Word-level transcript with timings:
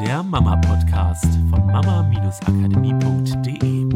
der 0.00 0.22
Mama-Podcast 0.22 1.24
von 1.48 1.66
mama-akademie.de. 1.68 3.88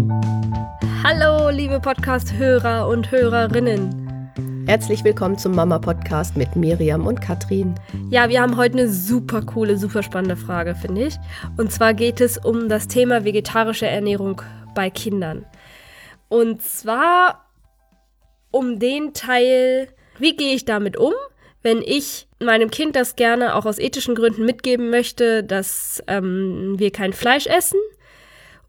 Hallo, 1.05 1.51
liebe 1.51 1.79
Podcast-Hörer 1.79 2.89
und 2.89 3.11
Hörerinnen. 3.11 4.65
Herzlich 4.67 5.05
willkommen 5.05 5.37
zum 5.37 5.55
Mama-Podcast 5.55 6.39
mit 6.39 6.57
Miriam 6.57 7.07
und 7.07 7.21
Katrin. 7.21 7.75
Ja, 8.09 8.31
wir 8.31 8.41
haben 8.41 8.57
heute 8.57 8.79
eine 8.79 8.89
super 8.89 9.43
coole, 9.43 9.77
super 9.77 10.03
spannende 10.03 10.37
Frage, 10.37 10.75
finde 10.75 11.09
ich. 11.09 11.19
Und 11.59 11.71
zwar 11.71 11.93
geht 11.93 12.23
es 12.23 12.39
um 12.39 12.71
das 12.71 12.89
Thema 12.89 13.27
vegetarische 13.27 13.87
Ernährung 13.87 14.41
bei 14.75 14.89
Kindern. 14.89 15.45
Und 16.31 16.63
zwar 16.63 17.45
um 18.51 18.79
den 18.79 19.13
Teil, 19.13 19.89
wie 20.19 20.35
gehe 20.35 20.55
ich 20.55 20.65
damit 20.65 20.97
um, 20.97 21.13
wenn 21.63 21.83
ich 21.83 22.27
meinem 22.39 22.71
Kind 22.71 22.97
das 22.97 23.17
gerne 23.17 23.55
auch 23.55 23.67
aus 23.67 23.79
ethischen 23.79 24.15
Gründen 24.15 24.45
mitgeben 24.45 24.91
möchte, 24.91 25.45
dass 25.45 26.03
ähm, 26.07 26.75
wir 26.79 26.91
kein 26.91 27.13
Fleisch 27.13 27.47
essen 27.47 27.79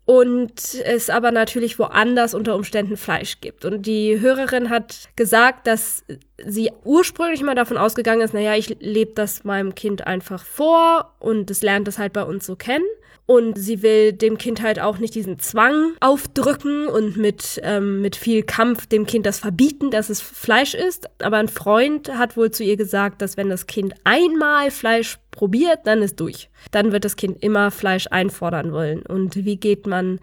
und 0.06 0.76
es 0.84 1.10
aber 1.10 1.32
natürlich 1.32 1.80
woanders 1.80 2.34
unter 2.34 2.56
Umständen 2.56 2.98
Fleisch 2.98 3.40
gibt. 3.40 3.66
Und 3.66 3.86
die 3.86 4.20
Hörerin 4.20 4.70
hat 4.70 5.10
gesagt, 5.16 5.68
dass 5.68 6.04
sie 6.46 6.72
ursprünglich 6.84 7.42
mal 7.42 7.56
davon 7.56 7.78
ausgegangen 7.78 8.22
ist, 8.22 8.34
naja, 8.34 8.56
ich 8.56 8.78
lebe 8.80 9.12
das 9.16 9.44
meinem 9.44 9.76
Kind 9.76 10.08
einfach 10.08 10.44
vor 10.46 11.14
und 11.20 11.50
es 11.52 11.62
lernt 11.62 11.88
es 11.88 11.98
halt 11.98 12.14
bei 12.14 12.24
uns 12.24 12.46
so 12.46 12.56
kennen. 12.56 12.86
Und 13.28 13.58
sie 13.58 13.82
will 13.82 14.12
dem 14.12 14.38
Kind 14.38 14.62
halt 14.62 14.80
auch 14.82 14.98
nicht 14.98 15.16
diesen 15.16 15.40
Zwang 15.40 15.94
aufdrücken 16.02 16.88
und 16.88 17.16
mit, 17.16 17.62
ähm, 17.64 18.02
mit 18.02 18.18
viel 18.18 18.44
Kampf 18.44 18.88
dem 18.88 19.06
Kind 19.06 19.26
das 19.26 19.40
verbieten, 19.40 19.90
dass 19.90 20.10
es 20.10 20.20
Fleisch 20.20 20.74
isst. 20.74 21.08
Aber 21.22 21.38
ein 21.38 21.48
Freund 21.48 22.14
hat 22.18 22.36
wohl 22.36 22.52
zu 22.52 22.64
ihr 22.64 22.76
gesagt, 22.76 23.22
dass 23.22 23.38
wenn 23.38 23.48
das 23.48 23.68
Kind 23.68 23.94
einmal 24.04 24.70
Fleisch 24.70 25.18
probiert, 25.30 25.80
dann 25.86 26.02
ist 26.02 26.20
durch. 26.20 26.50
Dann 26.72 26.92
wird 26.92 27.06
das 27.06 27.16
Kind 27.16 27.42
immer 27.42 27.72
Fleisch 27.72 28.08
einfordern 28.12 28.74
wollen. 28.74 29.02
Und 29.04 29.36
wie 29.38 29.56
geht 29.56 29.88
man 29.88 30.20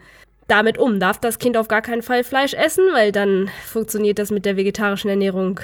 damit 0.47 0.77
um? 0.77 0.99
Darf 0.99 1.19
das 1.19 1.39
Kind 1.39 1.57
auf 1.57 1.67
gar 1.67 1.81
keinen 1.81 2.03
Fall 2.03 2.23
Fleisch 2.23 2.53
essen, 2.53 2.83
weil 2.93 3.11
dann 3.11 3.49
funktioniert 3.65 4.19
das 4.19 4.29
mit 4.29 4.45
der 4.45 4.57
vegetarischen 4.57 5.09
Ernährung 5.09 5.59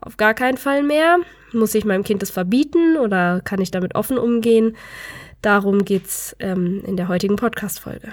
auf 0.00 0.16
gar 0.16 0.34
keinen 0.34 0.56
Fall 0.56 0.82
mehr. 0.82 1.18
Muss 1.52 1.74
ich 1.74 1.84
meinem 1.84 2.04
Kind 2.04 2.22
das 2.22 2.30
verbieten 2.30 2.96
oder 2.96 3.40
kann 3.42 3.60
ich 3.60 3.70
damit 3.70 3.94
offen 3.94 4.18
umgehen? 4.18 4.76
Darum 5.42 5.84
geht 5.84 6.06
es 6.06 6.36
ähm, 6.38 6.82
in 6.86 6.96
der 6.96 7.08
heutigen 7.08 7.36
Podcast-Folge. 7.36 8.12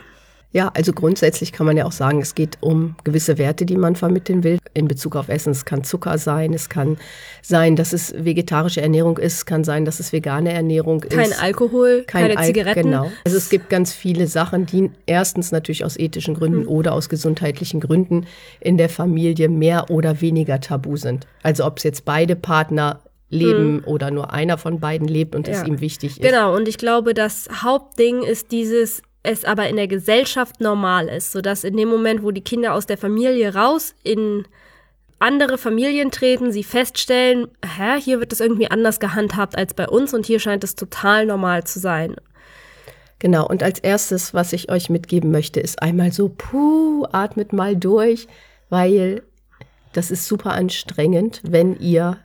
Ja, 0.52 0.72
also 0.73 0.94
grundsätzlich 0.94 1.52
kann 1.52 1.67
man 1.67 1.78
ja 1.78 1.86
auch 1.86 1.92
sagen, 1.92 2.22
es 2.22 2.33
geht 2.33 2.58
um 2.61 2.95
gewisse 3.03 3.38
Werte, 3.38 3.67
die 3.67 3.78
man 3.78 3.95
vermitteln 3.95 4.44
will 4.44 4.58
in 4.73 4.88
Bezug 4.88 5.16
auf 5.16 5.30
Essen. 5.30 5.52
Es 5.52 5.64
kann 5.64 5.83
Zucker 5.83 6.17
sein, 6.17 6.53
es 6.56 6.69
kann 6.69 6.97
sein, 7.44 7.75
dass 7.75 7.94
es 7.94 8.14
vegetarische 8.17 8.81
Ernährung 8.81 9.19
ist, 9.19 9.33
es 9.33 9.45
kann 9.45 9.64
sein, 9.64 9.86
dass 9.86 10.00
es 10.00 10.11
vegane 10.11 10.52
Ernährung 10.52 11.03
ist. 11.03 11.16
Kein 11.16 11.33
Alkohol, 11.33 12.03
kein 12.08 12.23
keine 12.23 12.38
Al 12.39 12.45
Zigaretten. 12.45 12.81
Genau. 12.81 13.11
Also 13.23 13.38
es 13.38 13.50
gibt 13.50 13.69
ganz 13.69 13.94
viele 13.94 14.25
Sachen, 14.25 14.66
die 14.66 14.89
erstens 15.06 15.52
natürlich 15.52 15.86
aus 15.86 15.97
ethischen 15.97 16.33
Gründen 16.33 16.63
mhm. 16.63 16.67
oder 16.67 16.94
aus 16.94 17.09
gesundheitlichen 17.09 17.80
Gründen 17.80 18.25
in 18.59 18.78
der 18.78 18.89
Familie 18.89 19.50
mehr 19.50 19.91
oder 19.91 20.19
weniger 20.19 20.59
tabu 20.59 20.97
sind. 20.97 21.28
Also 21.44 21.63
ob 21.63 21.78
es 21.78 21.84
jetzt 21.84 22.06
beide 22.06 22.36
Partner 22.36 23.02
leben 23.30 23.78
mhm. 23.78 23.84
oder 23.86 24.09
nur 24.09 24.34
einer 24.34 24.58
von 24.58 24.80
beiden 24.80 25.08
lebt 25.08 25.36
und 25.36 25.47
ja. 25.47 25.53
es 25.53 25.67
ihm 25.67 25.80
wichtig 25.80 26.19
ist. 26.19 26.22
Genau, 26.22 26.56
und 26.56 26.67
ich 26.67 26.80
glaube, 26.80 27.13
das 27.13 27.47
Hauptding 27.61 28.23
ist 28.23 28.52
dieses, 28.52 29.03
es 29.23 29.45
aber 29.45 29.67
in 29.67 29.75
der 29.75 29.88
Gesellschaft 29.88 30.62
normal 30.62 31.08
ist, 31.08 31.31
sodass 31.31 31.64
in 31.64 31.75
dem 31.75 31.89
Moment, 31.89 32.23
wo 32.23 32.31
die 32.31 32.44
Kinder 32.44 32.73
aus 32.73 32.86
der 32.86 32.98
Familie 32.98 33.53
raus 33.53 33.94
in 34.03 34.45
andere 35.20 35.58
Familien 35.58 36.12
treten, 36.12 36.52
sie 36.52 36.64
feststellen, 36.64 37.50
hä, 37.64 38.00
hier 38.00 38.20
wird 38.20 38.31
es 38.31 38.40
irgendwie 38.40 38.72
anders 38.72 39.00
gehandhabt 39.00 39.58
als 39.58 39.73
bei 39.73 39.88
uns 39.88 40.14
und 40.14 40.25
hier 40.25 40.40
scheint 40.40 40.64
es 40.64 40.75
total 40.75 41.25
normal 41.25 41.66
zu 41.66 41.80
sein. 41.80 42.16
Genau, 43.20 43.45
und 43.45 43.62
als 43.62 43.80
erstes, 43.80 44.34
was 44.34 44.53
ich 44.53 44.72
euch 44.72 44.90
mitgeben 44.90 45.30
möchte, 45.30 45.59
ist 45.59 45.81
einmal 45.81 46.14
so, 46.14 46.29
puh, 46.29 47.06
atmet 47.12 47.52
mal 47.52 47.75
durch, 47.75 48.28
weil 48.69 49.24
das 49.91 50.09
ist 50.09 50.25
super 50.25 50.53
anstrengend, 50.53 51.41
wenn 51.44 51.78
ihr 51.79 52.18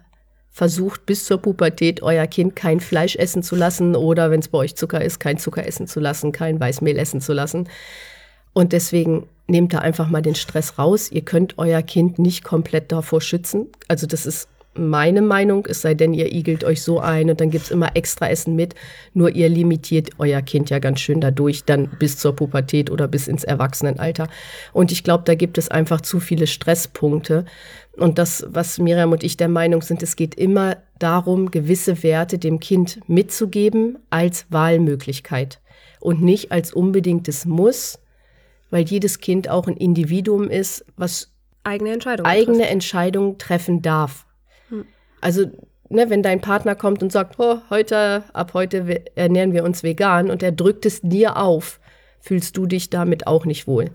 versucht 0.54 1.04
bis 1.04 1.24
zur 1.24 1.38
Pubertät 1.38 2.00
euer 2.04 2.28
Kind 2.28 2.54
kein 2.54 2.78
Fleisch 2.78 3.16
essen 3.16 3.42
zu 3.42 3.56
lassen 3.56 3.96
oder 3.96 4.30
wenn 4.30 4.38
es 4.38 4.46
bei 4.46 4.58
euch 4.58 4.76
Zucker 4.76 5.02
ist, 5.02 5.18
kein 5.18 5.36
Zucker 5.36 5.66
essen 5.66 5.88
zu 5.88 5.98
lassen, 5.98 6.30
kein 6.30 6.60
Weißmehl 6.60 6.96
essen 6.96 7.20
zu 7.20 7.32
lassen. 7.32 7.68
Und 8.52 8.72
deswegen 8.72 9.26
nehmt 9.48 9.74
da 9.74 9.80
einfach 9.80 10.08
mal 10.08 10.22
den 10.22 10.36
Stress 10.36 10.78
raus. 10.78 11.10
Ihr 11.10 11.22
könnt 11.22 11.58
euer 11.58 11.82
Kind 11.82 12.20
nicht 12.20 12.44
komplett 12.44 12.92
davor 12.92 13.20
schützen. 13.20 13.66
Also 13.88 14.06
das 14.06 14.26
ist 14.26 14.48
meine 14.76 15.22
Meinung, 15.22 15.66
es 15.68 15.82
sei 15.82 15.94
denn, 15.94 16.14
ihr 16.14 16.32
igelt 16.32 16.64
euch 16.64 16.82
so 16.82 17.00
ein 17.00 17.30
und 17.30 17.40
dann 17.40 17.50
gibt's 17.50 17.70
immer 17.70 17.96
extra 17.96 18.28
Essen 18.28 18.54
mit. 18.56 18.74
Nur 19.12 19.30
ihr 19.30 19.48
limitiert 19.48 20.10
euer 20.18 20.42
Kind 20.42 20.70
ja 20.70 20.78
ganz 20.78 21.00
schön 21.00 21.20
dadurch, 21.20 21.64
dann 21.64 21.88
bis 21.98 22.18
zur 22.18 22.34
Pubertät 22.34 22.90
oder 22.90 23.08
bis 23.08 23.28
ins 23.28 23.44
Erwachsenenalter. 23.44 24.28
Und 24.72 24.92
ich 24.92 25.04
glaube, 25.04 25.24
da 25.24 25.34
gibt 25.34 25.58
es 25.58 25.68
einfach 25.68 26.00
zu 26.00 26.20
viele 26.20 26.46
Stresspunkte. 26.46 27.44
Und 27.96 28.18
das, 28.18 28.44
was 28.48 28.78
Miriam 28.78 29.12
und 29.12 29.22
ich 29.22 29.36
der 29.36 29.48
Meinung 29.48 29.82
sind, 29.82 30.02
es 30.02 30.16
geht 30.16 30.34
immer 30.34 30.78
darum, 30.98 31.50
gewisse 31.50 32.02
Werte 32.02 32.38
dem 32.38 32.58
Kind 32.60 33.00
mitzugeben 33.08 33.98
als 34.10 34.46
Wahlmöglichkeit 34.50 35.60
und 36.00 36.22
nicht 36.22 36.50
als 36.50 36.72
unbedingtes 36.72 37.44
Muss, 37.44 38.00
weil 38.70 38.84
jedes 38.84 39.20
Kind 39.20 39.48
auch 39.48 39.68
ein 39.68 39.76
Individuum 39.76 40.50
ist, 40.50 40.84
was 40.96 41.30
eigene 41.62 41.92
Entscheidungen 41.92 42.30
eigene 42.30 42.58
trifft. 42.58 42.70
Entscheidungen 42.70 43.38
treffen 43.38 43.82
darf. 43.82 44.26
Also 45.24 45.46
ne, 45.88 46.10
wenn 46.10 46.22
dein 46.22 46.42
Partner 46.42 46.74
kommt 46.74 47.02
und 47.02 47.10
sagt, 47.10 47.36
oh, 47.38 47.60
heute, 47.70 48.24
ab 48.34 48.52
heute 48.52 49.02
ernähren 49.14 49.54
wir 49.54 49.64
uns 49.64 49.82
vegan 49.82 50.30
und 50.30 50.42
er 50.42 50.52
drückt 50.52 50.84
es 50.84 51.00
dir 51.00 51.38
auf, 51.38 51.80
fühlst 52.20 52.58
du 52.58 52.66
dich 52.66 52.90
damit 52.90 53.26
auch 53.26 53.46
nicht 53.46 53.66
wohl. 53.66 53.86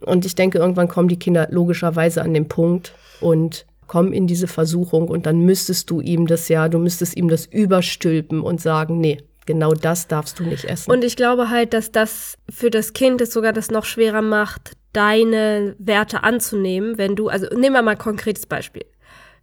Und 0.00 0.26
ich 0.26 0.34
denke, 0.34 0.58
irgendwann 0.58 0.88
kommen 0.88 1.06
die 1.06 1.18
Kinder 1.18 1.46
logischerweise 1.52 2.22
an 2.22 2.34
den 2.34 2.48
Punkt 2.48 2.92
und 3.20 3.66
kommen 3.86 4.12
in 4.12 4.26
diese 4.26 4.48
Versuchung 4.48 5.06
und 5.06 5.26
dann 5.26 5.42
müsstest 5.42 5.90
du 5.90 6.00
ihm 6.00 6.26
das 6.26 6.48
ja, 6.48 6.68
du 6.68 6.78
müsstest 6.78 7.16
ihm 7.16 7.28
das 7.28 7.46
überstülpen 7.46 8.40
und 8.40 8.60
sagen, 8.60 8.98
nee, 8.98 9.18
genau 9.46 9.74
das 9.74 10.08
darfst 10.08 10.40
du 10.40 10.42
nicht 10.42 10.64
essen. 10.64 10.90
Und 10.90 11.04
ich 11.04 11.14
glaube 11.14 11.50
halt, 11.50 11.72
dass 11.72 11.92
das 11.92 12.36
für 12.50 12.70
das 12.70 12.94
Kind 12.94 13.20
es 13.20 13.32
sogar 13.32 13.52
das 13.52 13.70
noch 13.70 13.84
schwerer 13.84 14.22
macht, 14.22 14.72
deine 14.92 15.76
Werte 15.78 16.24
anzunehmen, 16.24 16.98
wenn 16.98 17.14
du, 17.14 17.28
also 17.28 17.46
nehmen 17.48 17.74
wir 17.74 17.82
mal 17.82 17.92
ein 17.92 17.98
konkretes 17.98 18.46
Beispiel. 18.46 18.84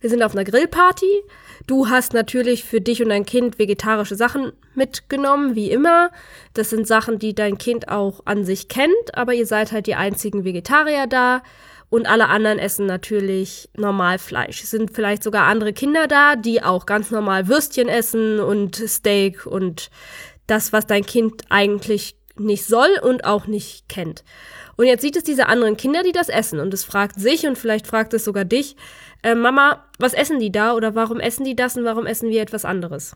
Wir 0.01 0.09
sind 0.09 0.23
auf 0.23 0.34
einer 0.34 0.44
Grillparty. 0.44 1.23
Du 1.67 1.89
hast 1.89 2.13
natürlich 2.13 2.63
für 2.63 2.81
dich 2.81 3.03
und 3.03 3.09
dein 3.09 3.25
Kind 3.25 3.59
vegetarische 3.59 4.16
Sachen 4.16 4.51
mitgenommen, 4.73 5.56
wie 5.56 5.69
immer. 5.69 6.09
Das 6.56 6.72
sind 6.72 6.88
Sachen, 6.88 7.19
die 7.19 7.35
dein 7.35 7.59
Kind 7.59 7.88
auch 7.88 8.22
an 8.25 8.44
sich 8.44 8.67
kennt, 8.67 9.13
aber 9.13 9.35
ihr 9.35 9.45
seid 9.45 9.72
halt 9.72 9.85
die 9.85 9.95
einzigen 9.95 10.44
Vegetarier 10.44 11.06
da. 11.06 11.44
Und 11.90 12.07
alle 12.07 12.29
anderen 12.29 12.57
essen 12.57 12.88
natürlich 12.88 13.69
normal 13.75 14.17
Fleisch. 14.17 14.63
Es 14.63 14.72
sind 14.72 14.91
vielleicht 14.91 15.22
sogar 15.22 15.45
andere 15.45 15.72
Kinder 15.72 16.07
da, 16.07 16.35
die 16.35 16.63
auch 16.63 16.85
ganz 16.85 17.11
normal 17.11 17.47
Würstchen 17.47 17.90
essen 17.90 18.40
und 18.40 18.78
Steak 18.78 19.45
und 19.45 19.91
das, 20.47 20.73
was 20.73 20.88
dein 20.88 21.06
Kind 21.06 21.44
eigentlich 21.50 22.16
nicht 22.37 22.65
soll 22.65 22.89
und 23.01 23.25
auch 23.25 23.47
nicht 23.47 23.89
kennt. 23.89 24.23
Und 24.77 24.85
jetzt 24.85 25.01
sieht 25.01 25.15
es 25.15 25.23
diese 25.23 25.47
anderen 25.47 25.77
Kinder, 25.77 26.03
die 26.03 26.11
das 26.11 26.29
essen 26.29 26.59
und 26.59 26.73
es 26.73 26.83
fragt 26.83 27.19
sich 27.19 27.45
und 27.45 27.57
vielleicht 27.57 27.87
fragt 27.87 28.13
es 28.13 28.23
sogar 28.23 28.45
dich, 28.45 28.75
äh, 29.23 29.35
Mama, 29.35 29.85
was 29.99 30.13
essen 30.13 30.39
die 30.39 30.51
da 30.51 30.73
oder 30.73 30.95
warum 30.95 31.19
essen 31.19 31.43
die 31.43 31.55
das 31.55 31.77
und 31.77 31.85
warum 31.85 32.05
essen 32.05 32.29
wir 32.29 32.41
etwas 32.41 32.65
anderes? 32.65 33.15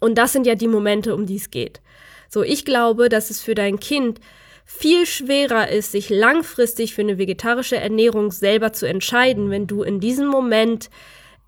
Und 0.00 0.16
das 0.18 0.32
sind 0.32 0.46
ja 0.46 0.54
die 0.54 0.68
Momente, 0.68 1.14
um 1.14 1.26
die 1.26 1.36
es 1.36 1.50
geht. 1.50 1.80
So, 2.28 2.42
ich 2.42 2.64
glaube, 2.64 3.08
dass 3.08 3.30
es 3.30 3.40
für 3.40 3.54
dein 3.54 3.80
Kind 3.80 4.20
viel 4.64 5.06
schwerer 5.06 5.68
ist, 5.70 5.92
sich 5.92 6.10
langfristig 6.10 6.94
für 6.94 7.00
eine 7.00 7.16
vegetarische 7.16 7.76
Ernährung 7.76 8.30
selber 8.30 8.72
zu 8.72 8.86
entscheiden, 8.86 9.50
wenn 9.50 9.66
du 9.66 9.82
in 9.82 9.98
diesem 9.98 10.28
Moment 10.28 10.90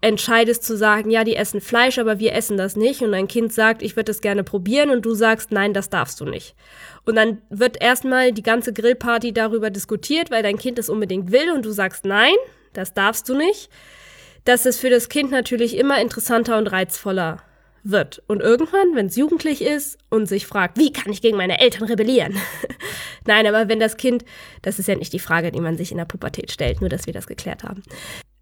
entscheidest 0.00 0.64
zu 0.64 0.76
sagen, 0.76 1.10
ja, 1.10 1.24
die 1.24 1.36
essen 1.36 1.60
Fleisch, 1.60 1.98
aber 1.98 2.18
wir 2.18 2.34
essen 2.34 2.56
das 2.56 2.76
nicht. 2.76 3.02
Und 3.02 3.12
dein 3.12 3.28
Kind 3.28 3.52
sagt, 3.52 3.82
ich 3.82 3.96
würde 3.96 4.06
das 4.10 4.20
gerne 4.20 4.44
probieren 4.44 4.90
und 4.90 5.04
du 5.04 5.14
sagst, 5.14 5.52
nein, 5.52 5.74
das 5.74 5.90
darfst 5.90 6.20
du 6.20 6.24
nicht. 6.24 6.54
Und 7.04 7.16
dann 7.16 7.42
wird 7.50 7.80
erstmal 7.80 8.32
die 8.32 8.42
ganze 8.42 8.72
Grillparty 8.72 9.32
darüber 9.32 9.70
diskutiert, 9.70 10.30
weil 10.30 10.42
dein 10.42 10.58
Kind 10.58 10.78
es 10.78 10.88
unbedingt 10.88 11.32
will 11.32 11.50
und 11.50 11.64
du 11.64 11.70
sagst, 11.70 12.04
nein, 12.04 12.34
das 12.72 12.94
darfst 12.94 13.28
du 13.28 13.34
nicht, 13.34 13.68
dass 14.44 14.64
es 14.64 14.78
für 14.78 14.90
das 14.90 15.08
Kind 15.08 15.30
natürlich 15.30 15.76
immer 15.76 16.00
interessanter 16.00 16.56
und 16.56 16.68
reizvoller 16.68 17.42
wird. 17.82 18.22
Und 18.26 18.40
irgendwann, 18.40 18.94
wenn 18.94 19.06
es 19.06 19.16
jugendlich 19.16 19.62
ist 19.62 19.98
und 20.08 20.26
sich 20.26 20.46
fragt, 20.46 20.78
wie 20.78 20.92
kann 20.92 21.12
ich 21.12 21.22
gegen 21.22 21.36
meine 21.36 21.60
Eltern 21.60 21.84
rebellieren? 21.84 22.36
Nein, 23.26 23.46
aber 23.46 23.68
wenn 23.68 23.80
das 23.80 23.96
Kind, 23.96 24.24
das 24.62 24.78
ist 24.78 24.88
ja 24.88 24.94
nicht 24.94 25.12
die 25.12 25.18
Frage, 25.18 25.50
die 25.50 25.60
man 25.60 25.76
sich 25.76 25.90
in 25.90 25.98
der 25.98 26.04
Pubertät 26.04 26.50
stellt, 26.50 26.80
nur 26.80 26.90
dass 26.90 27.06
wir 27.06 27.12
das 27.12 27.26
geklärt 27.26 27.64
haben. 27.64 27.82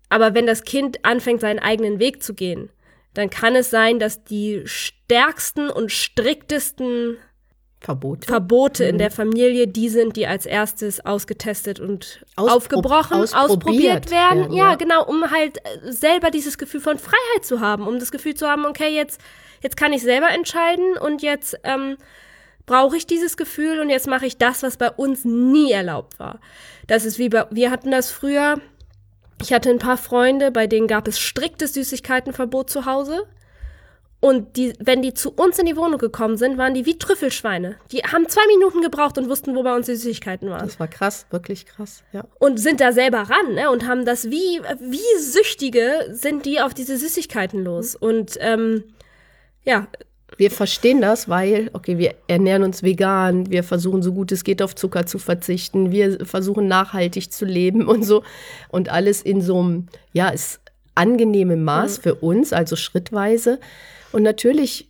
Aber 0.08 0.34
wenn 0.34 0.46
das 0.46 0.64
Kind 0.64 1.04
anfängt, 1.04 1.40
seinen 1.40 1.58
eigenen 1.58 1.98
Weg 1.98 2.22
zu 2.22 2.34
gehen, 2.34 2.70
dann 3.14 3.30
kann 3.30 3.56
es 3.56 3.70
sein, 3.70 3.98
dass 3.98 4.24
die 4.24 4.62
stärksten 4.64 5.70
und 5.70 5.90
striktesten 5.90 7.16
Verbote, 7.80 8.26
Verbote 8.26 8.84
mhm. 8.84 8.88
in 8.90 8.98
der 8.98 9.10
Familie, 9.10 9.68
die 9.68 9.88
sind, 9.88 10.16
die 10.16 10.26
als 10.26 10.46
erstes 10.46 11.04
ausgetestet 11.04 11.78
und 11.78 12.24
Auspro 12.34 12.56
aufgebrochen, 12.56 13.20
ausprobiert, 13.32 14.10
werden. 14.10 14.40
werden 14.40 14.52
ja, 14.52 14.70
ja, 14.70 14.74
genau, 14.74 15.04
um 15.04 15.30
halt 15.30 15.58
äh, 15.58 15.92
selber 15.92 16.30
dieses 16.30 16.58
Gefühl 16.58 16.80
von 16.80 16.98
Freiheit 16.98 17.44
zu 17.44 17.60
haben, 17.60 17.86
um 17.86 18.00
das 18.00 18.10
Gefühl 18.10 18.34
zu 18.34 18.48
haben, 18.48 18.66
okay, 18.66 18.94
jetzt, 18.94 19.20
jetzt 19.62 19.76
kann 19.76 19.92
ich 19.92 20.02
selber 20.02 20.28
entscheiden 20.30 20.98
und 20.98 21.22
jetzt 21.22 21.56
ähm, 21.62 21.96
brauche 22.66 22.96
ich 22.96 23.06
dieses 23.06 23.36
Gefühl 23.36 23.78
und 23.78 23.90
jetzt 23.90 24.08
mache 24.08 24.26
ich 24.26 24.38
das, 24.38 24.64
was 24.64 24.76
bei 24.76 24.90
uns 24.90 25.24
nie 25.24 25.70
erlaubt 25.70 26.18
war. 26.18 26.40
Das 26.88 27.04
ist 27.04 27.18
wie 27.18 27.28
bei, 27.28 27.46
wir 27.50 27.70
hatten 27.70 27.92
das 27.92 28.10
früher, 28.10 28.60
ich 29.42 29.52
hatte 29.52 29.70
ein 29.70 29.78
paar 29.78 29.96
Freunde, 29.96 30.50
bei 30.50 30.66
denen 30.66 30.86
gab 30.86 31.08
es 31.08 31.18
striktes 31.18 31.74
Süßigkeitenverbot 31.74 32.70
zu 32.70 32.86
Hause. 32.86 33.26
Und 34.20 34.56
die, 34.56 34.72
wenn 34.80 35.00
die 35.00 35.14
zu 35.14 35.30
uns 35.32 35.60
in 35.60 35.66
die 35.66 35.76
Wohnung 35.76 35.98
gekommen 35.98 36.36
sind, 36.36 36.58
waren 36.58 36.74
die 36.74 36.86
wie 36.86 36.98
Trüffelschweine. 36.98 37.76
Die 37.92 37.98
haben 37.98 38.28
zwei 38.28 38.44
Minuten 38.48 38.82
gebraucht 38.82 39.16
und 39.16 39.28
wussten, 39.28 39.54
wo 39.54 39.62
bei 39.62 39.74
uns 39.74 39.86
die 39.86 39.94
Süßigkeiten 39.94 40.50
waren. 40.50 40.66
Das 40.66 40.80
war 40.80 40.88
krass, 40.88 41.26
wirklich 41.30 41.66
krass, 41.66 42.02
ja. 42.12 42.24
Und 42.40 42.58
sind 42.58 42.80
da 42.80 42.90
selber 42.90 43.30
ran, 43.30 43.54
ne? 43.54 43.70
Und 43.70 43.86
haben 43.86 44.04
das 44.04 44.28
wie, 44.28 44.60
wie 44.80 45.20
Süchtige 45.20 46.08
sind 46.10 46.46
die 46.46 46.60
auf 46.60 46.74
diese 46.74 46.96
Süßigkeiten 46.98 47.62
los. 47.62 47.94
Und 47.94 48.36
ähm, 48.40 48.82
ja. 49.64 49.86
Wir 50.38 50.52
verstehen 50.52 51.00
das, 51.00 51.28
weil, 51.28 51.68
okay, 51.72 51.98
wir 51.98 52.14
ernähren 52.28 52.62
uns 52.62 52.84
vegan, 52.84 53.50
wir 53.50 53.64
versuchen 53.64 54.02
so 54.02 54.12
gut 54.12 54.30
es 54.30 54.44
geht 54.44 54.62
auf 54.62 54.76
Zucker 54.76 55.04
zu 55.04 55.18
verzichten, 55.18 55.90
wir 55.90 56.24
versuchen 56.24 56.68
nachhaltig 56.68 57.32
zu 57.32 57.44
leben 57.44 57.86
und 57.86 58.04
so. 58.04 58.22
Und 58.68 58.88
alles 58.88 59.20
in 59.20 59.42
so 59.42 59.58
einem, 59.58 59.88
ja, 60.12 60.28
ist 60.28 60.60
angenehmem 60.94 61.64
Maß 61.64 61.98
mhm. 61.98 62.02
für 62.02 62.14
uns, 62.14 62.52
also 62.52 62.76
schrittweise. 62.76 63.58
Und 64.12 64.22
natürlich 64.22 64.88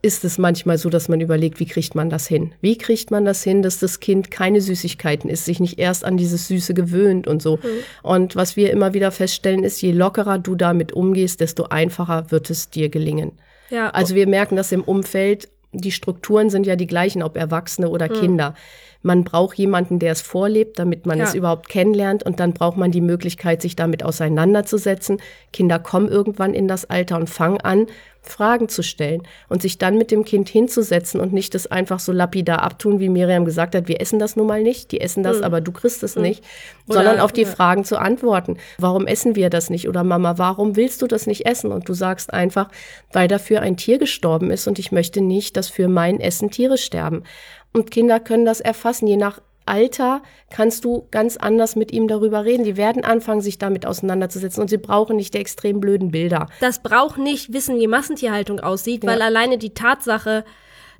ist 0.00 0.24
es 0.24 0.38
manchmal 0.38 0.78
so, 0.78 0.88
dass 0.88 1.08
man 1.08 1.20
überlegt, 1.20 1.60
wie 1.60 1.66
kriegt 1.66 1.94
man 1.94 2.08
das 2.08 2.26
hin? 2.26 2.52
Wie 2.62 2.78
kriegt 2.78 3.10
man 3.10 3.26
das 3.26 3.42
hin, 3.42 3.60
dass 3.60 3.78
das 3.78 4.00
Kind 4.00 4.30
keine 4.30 4.62
Süßigkeiten 4.62 5.28
isst, 5.28 5.44
sich 5.44 5.60
nicht 5.60 5.78
erst 5.78 6.02
an 6.04 6.16
dieses 6.16 6.48
Süße 6.48 6.72
gewöhnt 6.72 7.26
und 7.26 7.42
so. 7.42 7.56
Mhm. 7.56 7.60
Und 8.02 8.36
was 8.36 8.56
wir 8.56 8.70
immer 8.70 8.94
wieder 8.94 9.10
feststellen, 9.10 9.64
ist, 9.64 9.82
je 9.82 9.92
lockerer 9.92 10.38
du 10.38 10.54
damit 10.54 10.92
umgehst, 10.92 11.40
desto 11.40 11.64
einfacher 11.64 12.30
wird 12.30 12.48
es 12.48 12.70
dir 12.70 12.88
gelingen. 12.88 13.32
Ja. 13.70 13.90
Also 13.90 14.14
wir 14.14 14.26
merken 14.26 14.56
das 14.56 14.72
im 14.72 14.82
Umfeld, 14.82 15.48
die 15.72 15.92
Strukturen 15.92 16.50
sind 16.50 16.66
ja 16.66 16.76
die 16.76 16.86
gleichen, 16.86 17.22
ob 17.22 17.36
Erwachsene 17.36 17.88
oder 17.88 18.08
mhm. 18.08 18.20
Kinder. 18.20 18.54
Man 19.06 19.22
braucht 19.22 19.56
jemanden, 19.56 20.00
der 20.00 20.10
es 20.10 20.20
vorlebt, 20.20 20.80
damit 20.80 21.06
man 21.06 21.18
ja. 21.18 21.24
es 21.24 21.34
überhaupt 21.34 21.68
kennenlernt. 21.68 22.24
Und 22.24 22.40
dann 22.40 22.52
braucht 22.52 22.76
man 22.76 22.90
die 22.90 23.00
Möglichkeit, 23.00 23.62
sich 23.62 23.76
damit 23.76 24.02
auseinanderzusetzen. 24.02 25.22
Kinder 25.52 25.78
kommen 25.78 26.08
irgendwann 26.08 26.54
in 26.54 26.66
das 26.66 26.84
Alter 26.90 27.16
und 27.16 27.30
fangen 27.30 27.60
an, 27.60 27.86
Fragen 28.28 28.68
zu 28.68 28.82
stellen 28.82 29.22
und 29.48 29.62
sich 29.62 29.78
dann 29.78 29.96
mit 29.96 30.10
dem 30.10 30.24
Kind 30.24 30.48
hinzusetzen 30.48 31.20
und 31.20 31.32
nicht 31.32 31.54
das 31.54 31.66
einfach 31.66 32.00
so 32.00 32.12
lapidar 32.12 32.62
abtun, 32.62 33.00
wie 33.00 33.08
Miriam 33.08 33.44
gesagt 33.44 33.74
hat, 33.74 33.88
wir 33.88 34.00
essen 34.00 34.18
das 34.18 34.36
nun 34.36 34.46
mal 34.46 34.62
nicht, 34.62 34.90
die 34.92 35.00
essen 35.00 35.22
das, 35.22 35.38
mhm. 35.38 35.44
aber 35.44 35.60
du 35.60 35.72
kriegst 35.72 36.02
es 36.02 36.16
mhm. 36.16 36.22
nicht, 36.22 36.44
Oder, 36.88 36.98
sondern 36.98 37.20
auf 37.20 37.32
die 37.32 37.42
ja. 37.42 37.48
Fragen 37.48 37.84
zu 37.84 37.98
antworten. 37.98 38.58
Warum 38.78 39.06
essen 39.06 39.36
wir 39.36 39.50
das 39.50 39.70
nicht? 39.70 39.88
Oder 39.88 40.04
Mama, 40.04 40.38
warum 40.38 40.76
willst 40.76 41.02
du 41.02 41.06
das 41.06 41.26
nicht 41.26 41.46
essen? 41.46 41.72
Und 41.72 41.88
du 41.88 41.94
sagst 41.94 42.32
einfach, 42.32 42.68
weil 43.12 43.28
dafür 43.28 43.62
ein 43.62 43.76
Tier 43.76 43.98
gestorben 43.98 44.50
ist 44.50 44.66
und 44.66 44.78
ich 44.78 44.92
möchte 44.92 45.20
nicht, 45.20 45.56
dass 45.56 45.68
für 45.68 45.88
mein 45.88 46.20
Essen 46.20 46.50
Tiere 46.50 46.78
sterben. 46.78 47.22
Und 47.76 47.90
Kinder 47.90 48.20
können 48.20 48.46
das 48.46 48.60
erfassen, 48.62 49.06
je 49.06 49.18
nach 49.18 49.42
Alter 49.66 50.22
kannst 50.48 50.86
du 50.86 51.06
ganz 51.10 51.36
anders 51.36 51.76
mit 51.76 51.92
ihm 51.92 52.08
darüber 52.08 52.46
reden. 52.46 52.64
Die 52.64 52.78
werden 52.78 53.04
anfangen, 53.04 53.42
sich 53.42 53.58
damit 53.58 53.84
auseinanderzusetzen 53.84 54.62
und 54.62 54.68
sie 54.68 54.78
brauchen 54.78 55.16
nicht 55.16 55.34
die 55.34 55.38
extrem 55.38 55.78
blöden 55.78 56.10
Bilder. 56.10 56.48
Das 56.60 56.82
braucht 56.82 57.18
nicht 57.18 57.52
wissen, 57.52 57.78
wie 57.78 57.86
Massentierhaltung 57.86 58.60
aussieht, 58.60 59.04
ja. 59.04 59.10
weil 59.10 59.20
alleine 59.20 59.58
die 59.58 59.74
Tatsache, 59.74 60.46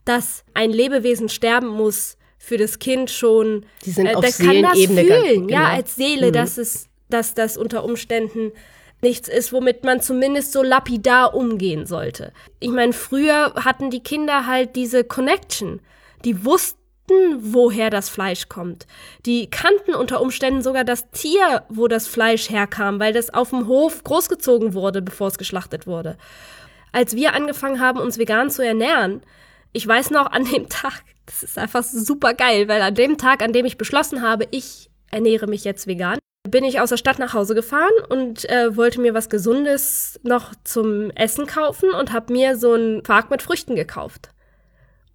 dass 0.05 0.44
ein 0.52 0.70
Lebewesen 0.70 1.31
sterben 1.31 1.69
muss, 1.69 2.19
für 2.37 2.58
das 2.58 2.79
Kind 2.79 3.11
schon, 3.11 3.64
die 3.87 3.90
sind 3.90 4.06
äh, 4.06 4.14
auf 4.14 4.22
das 4.22 4.37
kann 4.37 4.61
das 4.61 4.79
fühlen, 4.79 5.46
genau. 5.46 5.49
ja, 5.49 5.69
als 5.70 5.96
Seele, 5.96 6.29
mhm. 6.29 6.32
dass 6.34 6.58
es, 6.58 6.88
dass 7.08 7.32
das 7.32 7.56
unter 7.56 7.84
Umständen 7.84 8.52
nichts 9.00 9.31
ist, 9.31 9.50
womit 9.50 9.82
man 9.82 10.02
zumindest 10.02 10.52
so 10.52 10.62
lapidar 10.62 11.34
umgehen 11.34 11.87
sollte. 11.87 12.34
Ich 12.61 12.70
meine, 12.70 12.93
früher 12.93 13.55
hatten 13.55 13.90
die 13.90 14.02
Kinder 14.02 14.46
halt 14.46 14.76
diese 14.76 15.05
Connection. 15.05 15.81
Die 16.25 16.45
wussten, 16.45 16.77
woher 17.39 17.91
das 17.91 18.09
Fleisch 18.09 18.49
kommt. 18.49 18.87
Die 19.25 19.49
kannten 19.49 19.95
unter 19.95 20.21
Umständen 20.21 20.63
sogar 20.63 20.85
das 20.85 21.11
Tier, 21.11 21.65
wo 21.69 21.89
das 21.89 22.07
Fleisch 22.07 22.51
herkam, 22.51 22.99
weil 22.99 23.13
das 23.13 23.33
auf 23.33 23.51
dem 23.51 23.67
Hof 23.67 24.03
großgezogen 24.05 24.75
wurde, 24.75 25.03
bevor 25.03 25.29
es 25.29 25.39
geschlachtet 25.39 25.87
wurde. 25.87 26.17
Als 26.93 27.15
wir 27.15 27.35
angefangen 27.35 27.81
haben, 27.81 28.01
uns 28.01 28.19
vegan 28.19 28.51
zu 28.51 28.65
ernähren, 28.65 29.23
ich 29.73 29.87
weiß 29.87 30.11
noch 30.11 30.33
an 30.33 30.45
dem 30.45 30.69
Tag, 30.69 31.03
das 31.27 31.43
ist 31.43 31.59
einfach 31.59 31.83
super 31.83 32.35
geil, 32.35 32.69
weil 32.69 32.81
an 32.83 32.95
dem 32.95 33.19
Tag, 33.19 33.43
an 33.43 33.53
dem 33.53 33.67
ich 33.67 33.79
beschlossen 33.79 34.23
habe, 34.23 34.47
ich 34.51 34.91
ernähre 35.11 35.47
mich 35.47 35.65
jetzt 35.65 35.87
vegan, 35.87 36.19
bin 36.49 36.65
ich 36.65 36.81
aus 36.81 36.91
der 36.91 36.97
Stadt 36.97 37.19
nach 37.19 37.35
Hause 37.35 37.55
gefahren 37.55 37.93
und 38.09 38.49
äh, 38.49 38.77
wollte 38.77 39.01
mir 39.01 39.15
was 39.15 39.29
Gesundes 39.29 40.19
noch 40.23 40.55
zum 40.65 41.11
Essen 41.11 41.47
kaufen 41.47 41.91
und 41.91 42.13
habe 42.13 42.33
mir 42.33 42.57
so 42.57 42.73
einen 42.73 43.03
Quark 43.03 43.31
mit 43.31 43.43
Früchten 43.43 43.75
gekauft 43.75 44.31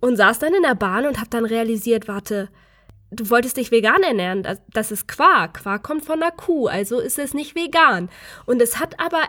und 0.01 0.17
saß 0.17 0.39
dann 0.39 0.53
in 0.53 0.63
der 0.63 0.75
Bahn 0.75 1.05
und 1.05 1.21
hab 1.21 1.29
dann 1.29 1.45
realisiert, 1.45 2.07
warte, 2.09 2.49
du 3.11 3.29
wolltest 3.29 3.57
dich 3.57 3.71
vegan 3.71 4.03
ernähren, 4.03 4.43
das, 4.43 4.59
das 4.73 4.91
ist 4.91 5.07
Quark. 5.07 5.61
Quark 5.61 5.83
kommt 5.83 6.03
von 6.03 6.19
der 6.19 6.31
Kuh, 6.31 6.67
also 6.67 6.99
ist 6.99 7.19
es 7.19 7.33
nicht 7.33 7.55
vegan. 7.55 8.09
Und 8.45 8.61
es 8.61 8.79
hat 8.79 8.99
aber 8.99 9.21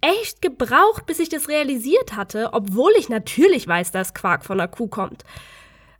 echt 0.00 0.42
gebraucht, 0.42 1.06
bis 1.06 1.18
ich 1.18 1.28
das 1.28 1.48
realisiert 1.48 2.16
hatte, 2.16 2.50
obwohl 2.52 2.92
ich 2.98 3.08
natürlich 3.08 3.66
weiß, 3.66 3.92
dass 3.92 4.14
Quark 4.14 4.44
von 4.44 4.58
der 4.58 4.68
Kuh 4.68 4.88
kommt. 4.88 5.24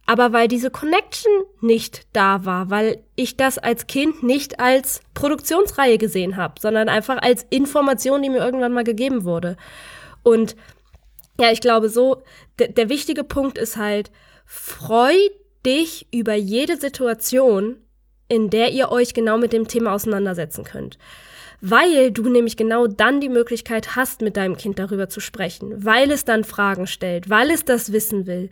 Aber 0.07 0.33
weil 0.33 0.47
diese 0.47 0.71
Connection 0.71 1.33
nicht 1.61 2.07
da 2.13 2.45
war, 2.45 2.71
weil 2.71 3.03
ich 3.17 3.37
das 3.37 3.59
als 3.59 3.89
Kind 3.89 4.23
nicht 4.23 4.61
als 4.61 5.01
Produktionsreihe 5.15 5.99
gesehen 5.99 6.37
habe, 6.37 6.55
sondern 6.61 6.89
einfach 6.89 7.19
als 7.21 7.45
Information, 7.51 8.23
die 8.23 8.31
mir 8.31 8.39
irgendwann 8.39 8.73
mal 8.73 8.85
gegeben 8.85 9.25
wurde. 9.25 9.57
Und 10.23 10.55
ja, 11.41 11.51
ich 11.51 11.61
glaube 11.61 11.89
so, 11.89 12.23
der 12.59 12.89
wichtige 12.89 13.25
Punkt 13.25 13.59
ist 13.59 13.77
halt, 13.77 14.11
freu 14.47 15.15
dich 15.65 16.07
über 16.13 16.35
jede 16.35 16.77
Situation, 16.77 17.77
in 18.29 18.51
der 18.51 18.73
ihr 18.73 18.91
euch 18.91 19.15
genau 19.15 19.39
mit 19.39 19.53
dem 19.53 19.69
Thema 19.69 19.93
auseinandersetzen 19.93 20.65
könnt. 20.65 20.99
Weil 21.61 22.11
du 22.11 22.29
nämlich 22.29 22.57
genau 22.57 22.87
dann 22.87 23.21
die 23.21 23.29
Möglichkeit 23.29 23.97
hast, 23.97 24.21
mit 24.21 24.37
deinem 24.37 24.57
Kind 24.57 24.79
darüber 24.79 25.09
zu 25.09 25.21
sprechen, 25.21 25.85
weil 25.85 26.11
es 26.11 26.25
dann 26.25 26.45
Fragen 26.45 26.87
stellt, 26.87 27.31
weil 27.31 27.51
es 27.51 27.65
das 27.65 27.93
wissen 27.93 28.27
will, 28.27 28.51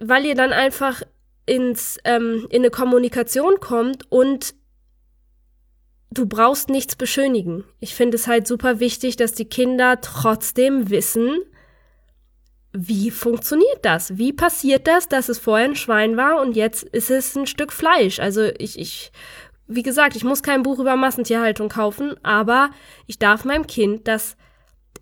weil 0.00 0.24
ihr 0.24 0.34
dann 0.34 0.52
einfach 0.52 1.02
ins, 1.46 1.98
ähm, 2.04 2.46
in 2.50 2.62
eine 2.62 2.70
Kommunikation 2.70 3.58
kommt 3.60 4.10
und 4.10 4.54
du 6.12 6.26
brauchst 6.26 6.68
nichts 6.68 6.96
beschönigen. 6.96 7.64
Ich 7.80 7.94
finde 7.94 8.16
es 8.16 8.26
halt 8.26 8.46
super 8.46 8.80
wichtig, 8.80 9.16
dass 9.16 9.32
die 9.32 9.46
Kinder 9.46 10.00
trotzdem 10.00 10.90
wissen, 10.90 11.40
wie 12.72 13.10
funktioniert 13.10 13.80
das? 13.82 14.16
Wie 14.16 14.32
passiert 14.32 14.86
das, 14.86 15.08
dass 15.08 15.28
es 15.28 15.38
vorher 15.38 15.66
ein 15.66 15.76
Schwein 15.76 16.16
war 16.16 16.40
und 16.40 16.56
jetzt 16.56 16.82
ist 16.84 17.10
es 17.10 17.36
ein 17.36 17.46
Stück 17.46 17.72
Fleisch? 17.72 18.18
Also 18.18 18.44
ich, 18.58 18.78
ich, 18.78 19.12
wie 19.66 19.82
gesagt, 19.82 20.16
ich 20.16 20.24
muss 20.24 20.42
kein 20.42 20.62
Buch 20.62 20.78
über 20.78 20.96
Massentierhaltung 20.96 21.68
kaufen, 21.68 22.14
aber 22.22 22.70
ich 23.06 23.18
darf 23.18 23.44
meinem 23.44 23.66
Kind 23.66 24.08
das 24.08 24.36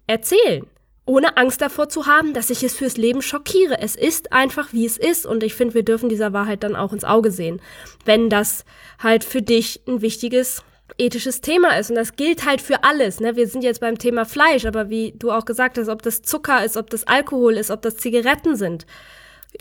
erzählen. 0.06 0.66
Ohne 1.06 1.36
Angst 1.36 1.60
davor 1.60 1.88
zu 1.88 2.06
haben, 2.06 2.34
dass 2.34 2.50
ich 2.50 2.62
es 2.62 2.74
fürs 2.74 2.96
Leben 2.96 3.22
schockiere. 3.22 3.80
Es 3.80 3.96
ist 3.96 4.32
einfach, 4.32 4.72
wie 4.72 4.86
es 4.86 4.96
ist. 4.96 5.26
Und 5.26 5.42
ich 5.42 5.54
finde, 5.54 5.74
wir 5.74 5.84
dürfen 5.84 6.08
dieser 6.08 6.32
Wahrheit 6.32 6.62
dann 6.62 6.76
auch 6.76 6.92
ins 6.92 7.04
Auge 7.04 7.32
sehen. 7.32 7.60
Wenn 8.04 8.28
das 8.30 8.64
halt 9.00 9.24
für 9.24 9.42
dich 9.42 9.80
ein 9.88 10.02
wichtiges 10.02 10.62
ethisches 10.98 11.40
Thema 11.40 11.78
ist. 11.78 11.90
Und 11.90 11.96
das 11.96 12.16
gilt 12.16 12.46
halt 12.46 12.60
für 12.60 12.84
alles. 12.84 13.20
Ne? 13.20 13.36
Wir 13.36 13.46
sind 13.46 13.62
jetzt 13.62 13.80
beim 13.80 13.98
Thema 13.98 14.24
Fleisch, 14.24 14.66
aber 14.66 14.90
wie 14.90 15.12
du 15.16 15.30
auch 15.30 15.44
gesagt 15.44 15.78
hast, 15.78 15.88
ob 15.88 16.02
das 16.02 16.22
Zucker 16.22 16.64
ist, 16.64 16.76
ob 16.76 16.90
das 16.90 17.06
Alkohol 17.06 17.56
ist, 17.56 17.70
ob 17.70 17.82
das 17.82 17.96
Zigaretten 17.96 18.56
sind. 18.56 18.86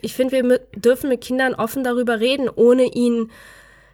Ich 0.01 0.13
finde, 0.13 0.43
wir 0.43 0.59
dürfen 0.75 1.09
mit 1.09 1.21
Kindern 1.21 1.55
offen 1.55 1.83
darüber 1.83 2.19
reden, 2.19 2.49
ohne 2.49 2.85
ihnen, 2.85 3.31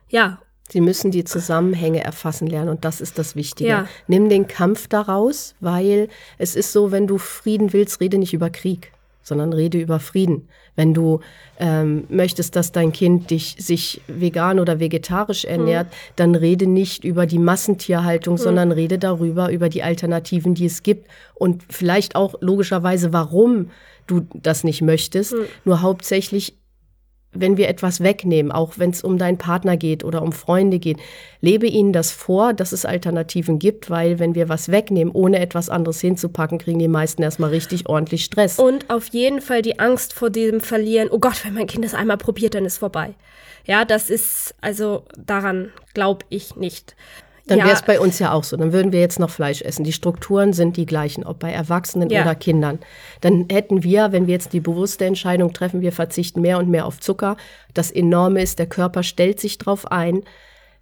ja. 0.09 0.39
Sie 0.69 0.81
müssen 0.81 1.11
die 1.11 1.23
Zusammenhänge 1.23 2.03
erfassen 2.03 2.47
lernen 2.47 2.69
und 2.69 2.85
das 2.85 2.99
ist 2.99 3.19
das 3.19 3.35
Wichtige. 3.35 3.69
Ja. 3.69 3.87
Nimm 4.07 4.29
den 4.29 4.47
Kampf 4.47 4.87
daraus, 4.87 5.53
weil 5.59 6.09
es 6.39 6.55
ist 6.55 6.71
so, 6.73 6.91
wenn 6.91 7.05
du 7.05 7.17
Frieden 7.17 7.71
willst, 7.71 8.01
rede 8.01 8.17
nicht 8.17 8.33
über 8.33 8.49
Krieg 8.49 8.91
sondern 9.25 9.51
rede 9.51 9.79
über 9.79 9.99
Frieden. 9.99 10.47
Wenn 10.75 10.93
du 10.93 11.19
ähm, 11.59 12.05
möchtest, 12.09 12.55
dass 12.55 12.71
dein 12.71 12.93
Kind 12.93 13.31
dich 13.31 13.55
sich 13.59 14.01
vegan 14.07 14.59
oder 14.59 14.79
vegetarisch 14.79 15.45
ernährt, 15.45 15.87
mhm. 15.87 15.91
dann 16.15 16.35
rede 16.35 16.67
nicht 16.67 17.03
über 17.03 17.25
die 17.25 17.39
Massentierhaltung, 17.39 18.35
mhm. 18.35 18.39
sondern 18.39 18.71
rede 18.71 18.99
darüber, 18.99 19.51
über 19.51 19.67
die 19.67 19.83
Alternativen, 19.83 20.53
die 20.53 20.65
es 20.65 20.83
gibt 20.83 21.09
und 21.33 21.63
vielleicht 21.69 22.15
auch 22.15 22.35
logischerweise, 22.39 23.11
warum 23.11 23.71
du 24.05 24.27
das 24.33 24.63
nicht 24.63 24.81
möchtest. 24.81 25.33
Mhm. 25.33 25.45
Nur 25.65 25.81
hauptsächlich 25.81 26.57
wenn 27.35 27.57
wir 27.57 27.69
etwas 27.69 28.01
wegnehmen, 28.01 28.51
auch 28.51 28.73
wenn 28.77 28.89
es 28.89 29.03
um 29.03 29.17
deinen 29.17 29.37
Partner 29.37 29.77
geht 29.77 30.03
oder 30.03 30.21
um 30.21 30.31
Freunde 30.31 30.79
geht, 30.79 30.97
lebe 31.41 31.67
ihnen 31.67 31.93
das 31.93 32.11
vor, 32.11 32.53
dass 32.53 32.71
es 32.71 32.85
Alternativen 32.85 33.59
gibt, 33.59 33.89
weil 33.89 34.19
wenn 34.19 34.35
wir 34.35 34.49
was 34.49 34.69
wegnehmen, 34.69 35.13
ohne 35.13 35.39
etwas 35.39 35.69
anderes 35.69 36.01
hinzupacken, 36.01 36.57
kriegen 36.57 36.79
die 36.79 36.87
meisten 36.87 37.21
erstmal 37.21 37.51
richtig 37.51 37.87
ordentlich 37.87 38.23
Stress. 38.23 38.59
Und 38.59 38.89
auf 38.89 39.07
jeden 39.07 39.41
Fall 39.41 39.61
die 39.61 39.79
Angst 39.79 40.13
vor 40.13 40.29
dem 40.29 40.61
Verlieren, 40.61 41.09
oh 41.11 41.19
Gott, 41.19 41.45
wenn 41.45 41.53
mein 41.53 41.67
Kind 41.67 41.85
das 41.85 41.93
einmal 41.93 42.17
probiert, 42.17 42.55
dann 42.55 42.65
ist 42.65 42.77
vorbei. 42.77 43.13
Ja, 43.65 43.83
das 43.83 44.09
ist, 44.09 44.55
also 44.61 45.05
daran 45.17 45.71
glaube 45.93 46.25
ich 46.29 46.55
nicht. 46.55 46.95
Dann 47.47 47.59
Ja. 47.59 47.65
wäre 47.65 47.75
es 47.75 47.83
bei 47.83 47.99
uns 47.99 48.17
ja 48.19 48.31
auch 48.31 48.43
so. 48.43 48.57
Dann 48.57 48.73
würden 48.73 48.91
wir 48.91 48.99
jetzt 48.99 49.19
noch 49.19 49.29
Fleisch 49.29 49.61
essen. 49.61 49.83
Die 49.83 49.93
Strukturen 49.93 50.51
sind 50.53 50.77
die 50.77 50.85
gleichen, 50.87 51.23
ob 51.23 51.39
bei 51.39 51.51
Erwachsenen 51.51 52.09
Ja. 52.09 52.23
oder 52.23 52.33
Kindern. 52.35 52.79
Dann 53.21 53.45
hätten 53.51 53.83
wir, 53.83 54.11
wenn 54.11 54.25
wir 54.25 54.33
jetzt 54.33 54.51
die 54.53 54.59
bewusste 54.61 55.05
Entscheidung 55.05 55.53
treffen, 55.53 55.81
wir 55.81 55.91
verzichten 55.91 56.41
mehr 56.41 56.57
und 56.57 56.69
mehr 56.69 56.85
auf 56.87 56.99
Zucker. 56.99 57.37
Das 57.75 57.91
Enorme 57.91 58.41
ist, 58.41 58.57
der 58.57 58.65
Körper 58.67 59.03
stellt 59.03 59.39
sich 59.39 59.57
drauf 59.59 59.91
ein. 59.91 60.23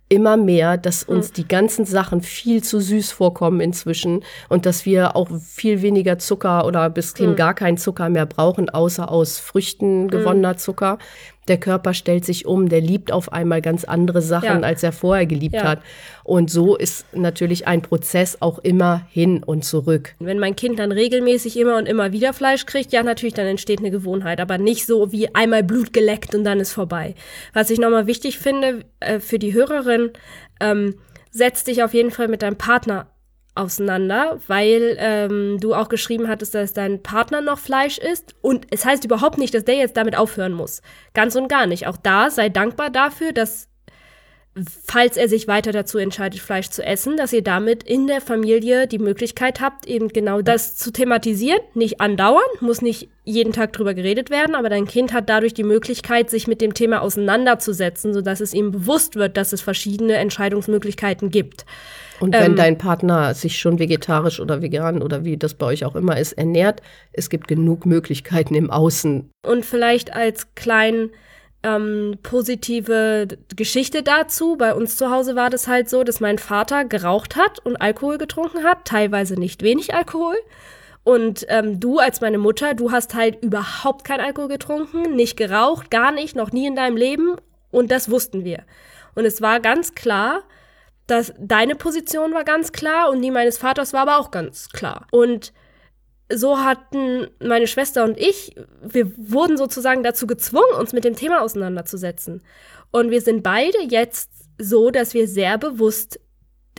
Immer 0.10 0.38
mehr, 0.38 0.78
dass 0.78 1.04
uns 1.04 1.28
Hm. 1.30 1.34
die 1.36 1.48
ganzen 1.48 1.86
Sachen 1.86 2.22
viel 2.22 2.62
zu 2.62 2.80
süß 2.80 3.12
vorkommen 3.12 3.62
inzwischen 3.62 4.24
und 4.48 4.66
dass 4.66 4.86
wir 4.86 5.16
auch 5.16 5.30
viel 5.42 5.82
weniger 5.82 6.20
Zucker 6.20 6.66
oder 6.68 6.90
bis 6.90 7.16
hin 7.18 7.30
Hm. 7.32 7.36
gar 7.36 7.54
keinen 7.56 7.78
Zucker 7.78 8.10
mehr 8.10 8.26
brauchen, 8.28 8.70
außer 8.70 9.10
aus 9.10 9.40
Früchten 9.40 10.10
gewonnener 10.10 10.58
Zucker. 10.58 10.98
Der 11.48 11.58
Körper 11.58 11.94
stellt 11.94 12.24
sich 12.26 12.46
um, 12.46 12.70
der 12.70 12.80
liebt 12.82 13.12
auf 13.12 13.34
einmal 13.34 13.62
ganz 13.62 13.84
andere 13.84 14.22
Sachen, 14.22 14.46
Ja. 14.46 14.60
als 14.62 14.82
er 14.84 14.92
vorher 14.94 15.26
geliebt 15.26 15.56
Ja. 15.56 15.64
hat. 15.64 15.80
Und 16.24 16.50
so 16.50 16.76
ist 16.78 17.06
natürlich 17.14 17.68
ein 17.68 17.82
Prozess 17.82 18.38
auch 18.40 18.60
immer 18.60 19.06
hin 19.10 19.44
und 19.44 19.66
zurück. 19.66 20.16
Wenn 20.20 20.40
mein 20.40 20.56
Kind 20.56 20.80
dann 20.80 20.92
regelmäßig 20.92 21.58
immer 21.58 21.78
und 21.78 21.86
immer 21.88 22.12
wieder 22.14 22.32
Fleisch 22.34 22.66
kriegt, 22.66 22.94
ja, 22.94 23.04
natürlich, 23.04 23.34
dann 23.34 23.48
entsteht 23.48 23.80
eine 23.80 23.92
Gewohnheit, 23.92 24.40
aber 24.40 24.58
nicht 24.58 24.86
so 24.86 25.12
wie 25.12 25.34
einmal 25.36 25.64
Blut 25.64 25.92
geleckt 25.92 26.34
und 26.34 26.44
dann 26.46 26.60
ist 26.60 26.72
vorbei. 26.72 27.16
Was 27.54 27.70
ich 27.70 27.80
nochmal 27.80 28.08
wichtig 28.08 28.40
finde 28.40 28.86
äh, 29.02 29.20
für 29.20 29.40
die 29.40 29.54
Hörerin, 29.54 30.12
ähm, 30.62 30.96
setz 31.32 31.64
dich 31.64 31.84
auf 31.84 31.94
jeden 31.94 32.12
Fall 32.12 32.28
mit 32.28 32.42
deinem 32.42 32.58
Partner 32.58 33.08
auseinander, 33.56 34.40
weil 34.48 34.98
ähm, 35.00 35.58
du 35.60 35.74
auch 35.76 35.90
geschrieben 35.90 36.28
hattest, 36.28 36.56
dass 36.56 36.74
dein 36.74 37.04
Partner 37.04 37.42
noch 37.42 37.60
Fleisch 37.60 37.98
isst. 37.98 38.36
Und 38.42 38.66
es 38.72 38.86
heißt 38.86 39.06
überhaupt 39.06 39.38
nicht, 39.38 39.54
dass 39.54 39.66
der 39.66 39.76
jetzt 39.76 39.98
damit 39.98 40.18
aufhören 40.18 40.54
muss. 40.54 40.82
Ganz 41.14 41.36
und 41.36 41.48
gar 41.48 41.68
nicht. 41.68 41.88
Auch 41.88 41.98
da 41.98 42.30
sei 42.30 42.50
dankbar 42.50 42.90
dafür, 42.90 43.32
dass 43.32 43.68
falls 44.86 45.18
er 45.18 45.28
sich 45.28 45.48
weiter 45.48 45.72
dazu 45.72 45.98
entscheidet, 45.98 46.40
Fleisch 46.40 46.70
zu 46.70 46.84
essen, 46.84 47.18
dass 47.18 47.34
ihr 47.34 47.42
damit 47.42 47.84
in 47.84 48.06
der 48.06 48.22
Familie 48.22 48.88
die 48.88 49.00
Möglichkeit 49.00 49.62
habt, 49.62 49.88
eben 49.88 50.10
genau 50.10 50.42
das 50.42 50.76
zu 50.76 50.92
thematisieren. 50.92 51.60
Nicht 51.74 52.02
andauernd, 52.02 52.62
muss 52.62 52.82
nicht 52.82 53.10
jeden 53.24 53.54
Tag 53.54 53.74
drüber 53.74 53.94
geredet 53.94 54.30
werden, 54.30 54.56
aber 54.56 54.70
dein 54.70 54.86
Kind 54.86 55.12
hat 55.12 55.28
dadurch 55.28 55.56
die 55.56 55.64
Möglichkeit, 55.64 56.30
sich 56.30 56.48
mit 56.48 56.62
dem 56.62 56.76
Thema 56.76 57.02
auseinanderzusetzen, 57.02 58.14
sodass 58.14 58.42
es 58.42 58.54
ihm 58.54 58.72
bewusst 58.72 59.16
wird, 59.16 59.38
dass 59.38 59.54
es 59.54 59.62
verschiedene 59.62 60.16
Entscheidungsmöglichkeiten 60.16 61.32
gibt. 61.32 61.66
Und 62.20 62.34
wenn 62.34 62.56
dein 62.56 62.78
Partner 62.78 63.34
sich 63.34 63.60
schon 63.60 63.80
vegetarisch 63.80 64.40
oder 64.40 64.62
vegan 64.62 65.02
oder 65.02 65.26
wie 65.26 65.38
das 65.38 65.56
bei 65.56 65.66
euch 65.68 65.86
auch 65.86 65.96
immer 65.96 66.18
ist, 66.18 66.34
ernährt, 66.34 66.82
es 67.12 67.30
gibt 67.30 67.48
genug 67.48 67.86
Möglichkeiten 67.86 68.56
im 68.56 68.70
Außen. 68.70 69.30
Und 69.46 69.66
vielleicht 69.66 70.14
als 70.14 70.54
klein 70.56 71.10
ähm, 71.64 72.18
positive 72.22 73.28
Geschichte 73.56 74.04
dazu. 74.04 74.58
Bei 74.58 74.74
uns 74.74 74.98
zu 74.98 75.10
Hause 75.10 75.36
war 75.36 75.50
das 75.50 75.68
halt 75.68 75.90
so, 75.90 76.04
dass 76.04 76.20
mein 76.20 76.38
Vater 76.38 76.86
geraucht 76.86 77.36
hat 77.36 77.60
und 77.66 77.78
Alkohol 77.78 78.18
getrunken 78.18 78.64
hat, 78.64 78.86
teilweise 78.86 79.36
nicht 79.36 79.64
wenig 79.64 79.94
Alkohol. 79.94 80.36
Und 81.04 81.46
ähm, 81.50 81.80
du 81.80 82.00
als 82.00 82.22
meine 82.22 82.38
Mutter, 82.38 82.74
du 82.76 82.92
hast 82.92 83.14
halt 83.14 83.44
überhaupt 83.44 84.06
kein 84.06 84.22
Alkohol 84.22 84.50
getrunken, 84.50 85.16
nicht 85.16 85.36
geraucht, 85.36 85.92
gar 85.92 86.12
nicht, 86.12 86.36
noch 86.36 86.52
nie 86.52 86.68
in 86.68 86.76
deinem 86.76 86.98
Leben. 86.98 87.36
Und 87.72 87.92
das 87.92 88.10
wussten 88.10 88.46
wir. 88.46 88.64
Und 89.16 89.26
es 89.26 89.42
war 89.42 89.60
ganz 89.60 89.96
klar, 89.96 90.44
dass 91.08 91.34
deine 91.38 91.76
Position 91.76 92.34
war 92.34 92.44
ganz 92.44 92.72
klar 92.72 93.10
und 93.10 93.22
die 93.22 93.32
meines 93.32 93.58
Vaters 93.58 93.94
war 93.94 94.02
aber 94.02 94.20
auch 94.20 94.32
ganz 94.32 94.70
klar. 94.70 95.08
Und 95.12 95.54
so 96.32 96.60
hatten 96.60 97.28
meine 97.40 97.68
Schwester 97.68 98.04
und 98.04 98.18
ich, 98.18 98.56
wir 98.82 99.12
wurden 99.18 99.58
sozusagen 99.58 100.04
dazu 100.04 100.28
gezwungen, 100.28 100.76
uns 100.80 100.94
mit 100.94 101.04
dem 101.04 101.16
Thema 101.16 101.42
auseinanderzusetzen. 101.42 102.42
Und 102.92 103.12
wir 103.12 103.22
sind 103.22 103.44
beide 103.44 103.78
jetzt 103.90 104.30
so, 104.58 104.92
dass 104.92 105.14
wir 105.14 105.28
sehr 105.28 105.58
bewusst 105.58 106.20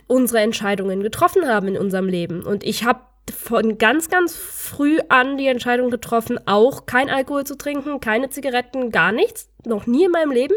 unsere 0.07 0.39
Entscheidungen 0.39 1.01
getroffen 1.01 1.47
haben 1.47 1.67
in 1.67 1.77
unserem 1.77 2.07
Leben. 2.07 2.43
Und 2.43 2.63
ich 2.63 2.83
habe 2.83 3.01
von 3.33 3.77
ganz, 3.77 4.09
ganz 4.09 4.35
früh 4.35 4.99
an 5.09 5.37
die 5.37 5.47
Entscheidung 5.47 5.89
getroffen, 5.89 6.39
auch 6.47 6.85
kein 6.85 7.09
Alkohol 7.09 7.43
zu 7.43 7.57
trinken, 7.57 7.99
keine 7.99 8.29
Zigaretten, 8.29 8.91
gar 8.91 9.11
nichts, 9.11 9.49
noch 9.65 9.87
nie 9.87 10.05
in 10.05 10.11
meinem 10.11 10.31
Leben. 10.31 10.55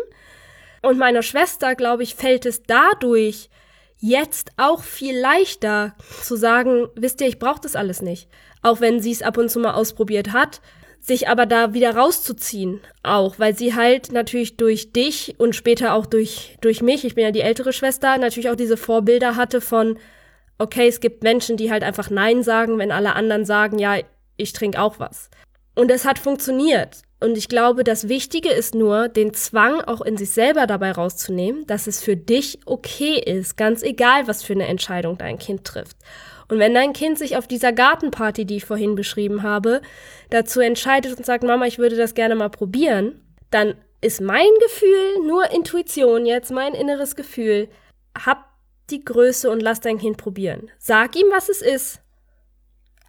Und 0.83 0.99
meiner 0.99 1.23
Schwester, 1.23 1.75
glaube 1.75 2.03
ich, 2.03 2.15
fällt 2.15 2.47
es 2.47 2.63
dadurch 2.63 3.51
jetzt 3.99 4.53
auch 4.57 4.83
viel 4.83 5.19
leichter 5.19 5.95
zu 6.23 6.37
sagen, 6.37 6.89
wisst 6.95 7.21
ihr, 7.21 7.27
ich 7.27 7.39
brauche 7.39 7.61
das 7.61 7.77
alles 7.77 8.01
nicht. 8.01 8.29
Auch 8.63 8.81
wenn 8.81 9.01
sie 9.01 9.11
es 9.11 9.23
ab 9.23 9.37
und 9.37 9.51
zu 9.51 9.59
mal 9.59 9.75
ausprobiert 9.75 10.33
hat, 10.33 10.61
sich 11.01 11.29
aber 11.29 11.47
da 11.47 11.75
wieder 11.75 11.97
rauszuziehen, 11.97 12.81
auch, 13.03 13.39
weil 13.39 13.57
sie 13.57 13.75
halt 13.75 14.13
natürlich 14.13 14.57
durch 14.57 14.93
dich 14.93 15.37
und 15.39 15.55
später 15.55 15.95
auch 15.95 16.07
durch, 16.07 16.57
durch 16.61 16.83
mich, 16.83 17.05
ich 17.05 17.15
bin 17.15 17.25
ja 17.25 17.31
die 17.31 17.41
ältere 17.41 17.73
Schwester, 17.73 18.19
natürlich 18.19 18.51
auch 18.51 18.57
diese 18.57 18.77
Vorbilder 18.77 19.37
hatte 19.37 19.61
von, 19.61 19.99
okay, 20.59 20.89
es 20.89 21.01
gibt 21.01 21.23
Menschen, 21.23 21.57
die 21.57 21.71
halt 21.71 21.85
einfach 21.85 22.11
Nein 22.11 22.43
sagen, 22.43 22.79
wenn 22.79 22.93
alle 22.93 23.15
anderen 23.15 23.45
sagen, 23.45 23.79
ja, 23.79 23.97
ich 24.37 24.53
trinke 24.53 24.81
auch 24.81 24.99
was. 24.99 25.31
Und 25.75 25.91
es 25.91 26.05
hat 26.05 26.19
funktioniert. 26.19 27.03
Und 27.21 27.37
ich 27.37 27.49
glaube, 27.49 27.83
das 27.83 28.09
Wichtige 28.09 28.51
ist 28.51 28.75
nur, 28.75 29.09
den 29.09 29.35
Zwang 29.35 29.81
auch 29.81 30.01
in 30.01 30.17
sich 30.17 30.31
selber 30.31 30.67
dabei 30.67 30.93
rauszunehmen, 30.93 31.67
dass 31.67 31.87
es 31.89 32.03
für 32.03 32.17
dich 32.17 32.61
okay 32.65 33.19
ist, 33.19 33.57
ganz 33.57 33.83
egal, 33.83 34.29
was 34.29 34.45
für 34.45 34.53
eine 34.53 34.67
Entscheidung 34.67 35.19
dein 35.19 35.39
Kind 35.39 35.65
trifft. 35.65 35.97
Und 36.49 36.59
wenn 36.61 36.75
dein 36.75 36.93
Kind 36.93 37.19
sich 37.19 37.37
auf 37.37 37.47
dieser 37.47 37.73
Gartenparty, 37.73 38.45
die 38.45 38.57
ich 38.57 38.65
vorhin 38.65 38.95
beschrieben 38.95 39.43
habe, 39.43 39.83
dazu 40.31 40.61
entscheidet 40.61 41.17
und 41.17 41.27
sagt, 41.27 41.45
Mama, 41.45 41.67
ich 41.67 41.79
würde 41.79 41.97
das 41.97 42.15
gerne 42.15 42.37
mal 42.37 42.49
probieren, 42.49 43.21
dann 43.51 43.75
ist 44.01 44.21
mein 44.21 44.49
Gefühl, 44.63 45.27
nur 45.27 45.51
Intuition 45.51 46.25
jetzt, 46.25 46.51
mein 46.51 46.75
inneres 46.75 47.17
Gefühl, 47.17 47.69
hab 48.17 48.49
die 48.91 49.05
Größe 49.05 49.51
und 49.51 49.61
lass 49.61 49.81
dein 49.81 49.99
Kind 49.99 50.17
probieren. 50.17 50.71
Sag 50.79 51.17
ihm, 51.17 51.27
was 51.31 51.49
es 51.49 51.61
ist. 51.61 52.01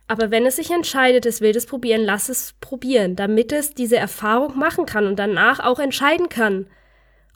Aber 0.10 0.32
wenn 0.32 0.48
es 0.48 0.56
sich 0.56 0.72
entscheidet, 0.72 1.28
es 1.28 1.40
will 1.40 1.54
das 1.54 1.68
probieren, 1.68 2.02
lass 2.02 2.30
es 2.30 2.56
probieren, 2.62 3.16
damit 3.16 3.52
es 3.52 3.76
diese 3.76 3.98
Erfahrung 3.98 4.58
machen 4.58 4.88
kann 4.88 5.06
und 5.06 5.20
danach 5.20 5.60
auch 5.60 5.78
entscheiden 5.78 6.30
kann, 6.30 6.66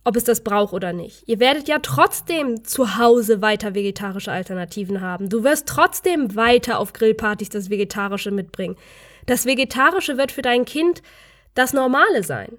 ob 0.03 0.15
es 0.15 0.23
das 0.23 0.43
braucht 0.43 0.73
oder 0.73 0.91
nicht. 0.91 1.21
Ihr 1.27 1.39
werdet 1.39 1.67
ja 1.67 1.77
trotzdem 1.77 2.63
zu 2.63 2.97
Hause 2.97 3.43
weiter 3.43 3.75
vegetarische 3.75 4.31
Alternativen 4.31 5.01
haben. 5.01 5.29
Du 5.29 5.43
wirst 5.43 5.67
trotzdem 5.67 6.35
weiter 6.35 6.79
auf 6.79 6.93
Grillpartys 6.93 7.49
das 7.49 7.69
Vegetarische 7.69 8.31
mitbringen. 8.31 8.75
Das 9.27 9.45
Vegetarische 9.45 10.17
wird 10.17 10.31
für 10.31 10.41
dein 10.41 10.65
Kind 10.65 11.03
das 11.53 11.73
Normale 11.73 12.23
sein. 12.23 12.57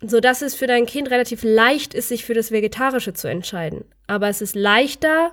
Sodass 0.00 0.42
es 0.42 0.54
für 0.54 0.68
dein 0.68 0.86
Kind 0.86 1.10
relativ 1.10 1.42
leicht 1.42 1.94
ist, 1.94 2.10
sich 2.10 2.24
für 2.24 2.34
das 2.34 2.52
Vegetarische 2.52 3.12
zu 3.12 3.28
entscheiden. 3.28 3.86
Aber 4.06 4.28
es 4.28 4.40
ist 4.40 4.54
leichter, 4.54 5.32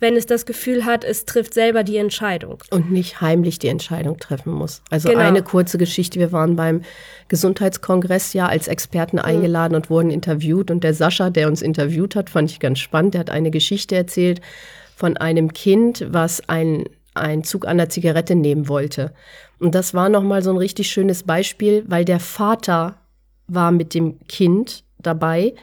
wenn 0.00 0.16
es 0.16 0.26
das 0.26 0.46
Gefühl 0.46 0.84
hat, 0.84 1.04
es 1.04 1.26
trifft 1.26 1.54
selber 1.54 1.84
die 1.84 1.98
Entscheidung. 1.98 2.58
Und 2.70 2.90
nicht 2.90 3.20
heimlich 3.20 3.58
die 3.58 3.68
Entscheidung 3.68 4.18
treffen 4.18 4.52
muss. 4.52 4.82
Also 4.90 5.08
Genau. 5.08 5.20
eine 5.20 5.42
kurze 5.42 5.78
Geschichte. 5.78 6.18
Wir 6.18 6.32
waren 6.32 6.56
beim 6.56 6.82
Gesundheitskongress 7.28 8.32
ja 8.32 8.46
als 8.46 8.66
Experten 8.66 9.18
eingeladen 9.18 9.74
und 9.74 9.90
wurden 9.90 10.10
interviewt. 10.10 10.70
Und 10.70 10.82
der 10.82 10.94
Sascha, 10.94 11.30
der 11.30 11.48
uns 11.48 11.62
interviewt 11.62 12.16
hat, 12.16 12.30
fand 12.30 12.50
ich 12.50 12.60
ganz 12.60 12.78
spannend. 12.78 13.14
Der 13.14 13.20
hat 13.20 13.30
eine 13.30 13.50
Geschichte 13.50 13.94
erzählt 13.94 14.40
von 14.96 15.16
einem 15.16 15.52
Kind, 15.52 16.06
was 16.10 16.48
ein 16.48 16.84
einen 17.12 17.44
Zug 17.44 17.66
an 17.66 17.76
der 17.76 17.88
Zigarette 17.88 18.36
nehmen 18.36 18.68
wollte. 18.68 19.12
Und 19.58 19.74
das 19.74 19.94
war 19.94 20.08
nochmal 20.08 20.42
so 20.42 20.50
ein 20.50 20.56
richtig 20.56 20.90
schönes 20.90 21.24
Beispiel, 21.24 21.84
weil 21.88 22.04
der 22.04 22.20
Vater 22.20 22.96
war 23.48 23.72
mit 23.72 23.94
dem 23.94 24.20
Kind 24.28 24.84
dabei, 24.98 25.54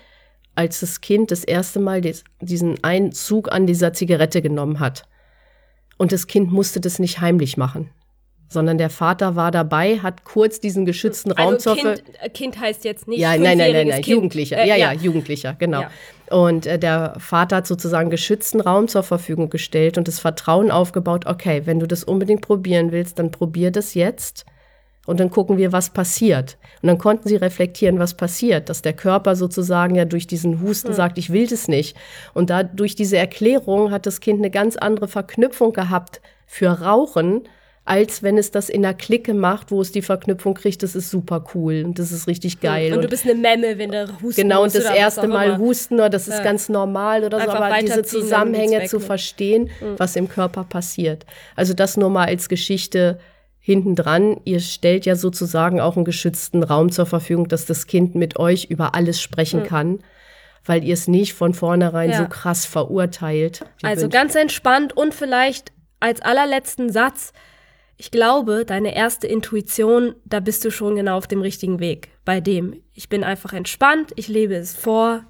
als 0.58 0.80
das 0.80 1.02
Kind 1.02 1.32
das 1.32 1.44
erste 1.44 1.80
Mal 1.80 2.02
des, 2.02 2.24
diesen 2.42 2.84
einen 2.84 3.12
Zug 3.12 3.52
an 3.52 3.68
dieser 3.68 3.94
Zigarette 3.94 4.42
genommen 4.42 4.80
hat. 4.80 5.04
Und 5.98 6.12
das 6.12 6.28
Kind 6.28 6.52
musste 6.52 6.82
das 6.82 7.00
nicht 7.00 7.22
heimlich 7.22 7.58
machen, 7.58 7.92
sondern 8.50 8.78
der 8.78 8.90
Vater 8.90 9.36
war 9.36 9.52
dabei, 9.52 10.00
hat 10.00 10.24
kurz 10.24 10.60
diesen 10.60 10.86
geschützten 10.86 11.32
Raum 11.32 11.54
Also 11.54 11.76
zur 11.76 11.76
kind, 11.76 12.04
äh, 12.22 12.30
kind 12.30 12.60
heißt 12.60 12.86
jetzt 12.86 13.08
nicht 13.08 13.20
ja, 13.20 13.38
nein, 13.38 13.58
nein, 13.58 13.72
nein, 13.72 13.88
nein, 13.88 14.02
kind. 14.02 14.08
Jugendlicher. 14.08 14.58
Äh, 14.58 14.68
ja, 14.68 14.76
ja, 14.76 14.94
Jugendlicher, 14.94 15.54
genau. 15.54 15.82
Ja. 15.82 15.92
Und 16.30 16.66
äh, 16.66 16.80
der 16.80 17.16
Vater 17.20 17.58
hat 17.58 17.68
sozusagen 17.68 18.10
geschützten 18.10 18.60
Raum 18.60 18.88
zur 18.88 19.04
Verfügung 19.04 19.50
gestellt 19.50 19.98
und 19.98 20.08
das 20.08 20.20
Vertrauen 20.20 20.72
aufgebaut, 20.72 21.26
okay, 21.28 21.64
wenn 21.66 21.80
du 21.80 21.88
das 21.88 22.04
unbedingt 22.04 22.42
probieren 22.42 22.92
willst, 22.92 23.20
dann 23.20 23.30
probier 23.32 23.72
das 23.72 23.94
jetzt 23.94 24.46
und 25.08 25.20
dann 25.20 25.32
gucken 25.32 25.58
wir, 25.58 25.72
was 25.72 25.90
passiert. 25.90 26.58
Und 26.84 26.88
dann 26.88 26.98
konnten 27.00 27.28
sie 27.28 27.38
reflektieren, 27.38 27.98
was 27.98 28.14
passiert, 28.14 28.70
dass 28.70 28.84
der 28.84 28.94
Körper 28.94 29.36
sozusagen 29.36 29.96
ja 29.96 30.06
durch 30.06 30.28
diesen 30.28 30.62
Husten 30.62 30.94
sagt, 30.94 31.18
ich 31.18 31.32
will 31.32 31.48
das 31.48 31.68
nicht. 31.68 31.98
Und 32.36 32.52
da 32.52 32.62
durch 32.62 32.94
diese 32.94 33.18
Erklärung 33.18 33.90
hat 33.90 34.06
das 34.06 34.20
Kind 34.20 34.40
eine 34.40 34.52
ganz 34.52 34.76
andere 34.78 35.08
Verknüpfung 35.08 35.74
gehabt 35.74 36.22
für 36.46 36.70
Rauchen, 36.70 37.48
als 37.86 38.22
wenn 38.22 38.38
es 38.38 38.52
das 38.52 38.68
in 38.68 38.86
einer 38.86 38.94
Clique 38.94 39.34
macht, 39.34 39.72
wo 39.72 39.80
es 39.80 39.94
die 39.94 40.02
Verknüpfung 40.02 40.56
kriegt, 40.56 40.84
das 40.84 40.94
ist 40.94 41.10
super 41.10 41.46
cool 41.56 41.84
und 41.86 42.00
das 42.00 42.12
ist 42.12 42.28
richtig 42.28 42.60
geil. 42.60 42.92
Und 42.94 43.02
du 43.02 43.08
bist 43.08 43.24
eine 43.24 43.34
Memme, 43.36 43.78
wenn 43.78 43.92
du 43.92 44.10
husten 44.22 44.42
Genau, 44.42 44.64
und 44.64 44.76
das 44.76 44.84
erste 44.84 45.26
Mal 45.30 45.52
immer. 45.52 45.58
husten, 45.58 45.94
oder 45.96 46.10
das 46.10 46.28
ist 46.28 46.40
Ja. 46.40 46.44
ganz 46.44 46.68
normal 46.68 47.24
oder 47.24 47.38
so, 47.40 47.44
Einfach 47.50 47.62
aber 47.62 47.80
diese 47.82 48.04
Zusammenhänge 48.04 48.86
zu 48.88 49.00
verstehen, 49.00 49.70
was 49.96 50.18
im 50.18 50.28
Körper 50.28 50.66
passiert. 50.66 51.26
Also 51.56 51.74
das 51.74 51.96
nur 51.96 52.10
mal 52.10 52.26
als 52.28 52.50
Geschichte 52.50 53.20
hintendran. 53.68 54.40
Ihr 54.46 54.62
stellt 54.62 55.06
ja 55.06 55.16
sozusagen 55.18 55.80
auch 55.82 55.98
einen 55.98 56.06
geschützten 56.06 56.64
Raum 56.64 56.90
zur 56.92 57.06
Verfügung, 57.06 57.50
dass 57.50 57.66
das 57.66 57.86
Kind 57.86 58.16
mit 58.16 58.40
euch 58.40 58.66
über 58.66 58.96
alles 58.96 59.22
sprechen 59.22 59.64
kann. 59.64 60.00
weil 60.70 60.84
ihr 60.84 60.96
es 60.96 61.08
nicht 61.08 61.34
von 61.34 61.54
vornherein 61.54 62.10
Ja. 62.10 62.18
so 62.18 62.28
krass 62.28 62.66
verurteilt. 62.66 63.64
Also 63.84 64.02
wünschen- 64.02 64.10
ganz 64.10 64.36
entspannt 64.36 64.92
und 64.98 65.14
vielleicht 65.14 65.72
als 66.02 66.22
allerletzten 66.22 66.92
Satz, 66.92 67.32
ich 67.96 68.12
glaube, 68.12 68.66
deine 68.66 68.94
erste 68.94 69.28
Intuition, 69.28 70.16
da 70.26 70.42
bist 70.42 70.66
du 70.66 70.70
schon 70.70 70.98
genau 70.98 71.16
auf 71.16 71.26
dem 71.28 71.40
richtigen 71.40 71.80
Weg. 71.80 72.10
Bei 72.26 72.42
dem, 72.42 72.82
ich 72.94 73.08
bin 73.08 73.24
einfach 73.24 73.54
entspannt, 73.54 74.12
ich 74.18 74.28
lebe 74.28 74.56
es 74.56 74.76
vor, 74.76 75.24